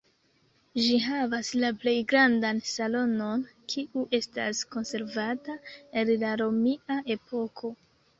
Ĝi 0.83 0.93
havas 1.07 1.49
la 1.63 1.67
plej 1.83 1.91
grandan 2.13 2.61
salonon, 2.69 3.43
kiu 3.73 4.05
estas 4.21 4.63
konservata 4.77 5.59
el 6.03 6.11
la 6.25 6.33
romia 6.43 6.99
epoko. 7.19 7.71